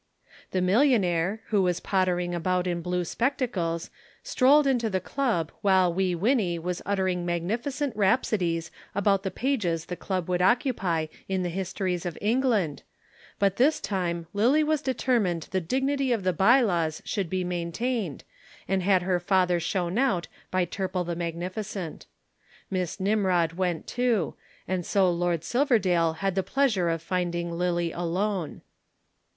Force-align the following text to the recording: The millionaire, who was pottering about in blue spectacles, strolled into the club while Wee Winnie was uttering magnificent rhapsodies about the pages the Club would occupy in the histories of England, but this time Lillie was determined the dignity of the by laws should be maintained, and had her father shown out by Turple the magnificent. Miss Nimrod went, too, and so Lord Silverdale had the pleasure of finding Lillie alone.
The 0.49 0.61
millionaire, 0.63 1.41
who 1.49 1.61
was 1.61 1.79
pottering 1.79 2.33
about 2.33 2.65
in 2.65 2.81
blue 2.81 3.05
spectacles, 3.05 3.91
strolled 4.23 4.65
into 4.65 4.89
the 4.89 4.99
club 4.99 5.51
while 5.61 5.93
Wee 5.93 6.15
Winnie 6.15 6.57
was 6.57 6.81
uttering 6.87 7.23
magnificent 7.23 7.95
rhapsodies 7.95 8.71
about 8.95 9.21
the 9.21 9.29
pages 9.29 9.85
the 9.85 9.95
Club 9.95 10.27
would 10.27 10.41
occupy 10.41 11.05
in 11.29 11.43
the 11.43 11.49
histories 11.49 12.03
of 12.03 12.17
England, 12.19 12.81
but 13.37 13.57
this 13.57 13.79
time 13.79 14.25
Lillie 14.33 14.63
was 14.63 14.81
determined 14.81 15.47
the 15.51 15.61
dignity 15.61 16.11
of 16.11 16.23
the 16.23 16.33
by 16.33 16.61
laws 16.61 17.03
should 17.05 17.29
be 17.29 17.43
maintained, 17.43 18.23
and 18.67 18.81
had 18.81 19.03
her 19.03 19.19
father 19.19 19.59
shown 19.59 19.99
out 19.99 20.27
by 20.49 20.65
Turple 20.65 21.05
the 21.05 21.15
magnificent. 21.15 22.07
Miss 22.71 22.99
Nimrod 22.99 23.53
went, 23.53 23.85
too, 23.85 24.33
and 24.67 24.83
so 24.83 25.11
Lord 25.11 25.43
Silverdale 25.43 26.13
had 26.13 26.33
the 26.33 26.41
pleasure 26.41 26.89
of 26.89 27.03
finding 27.03 27.51
Lillie 27.51 27.91
alone. 27.91 28.63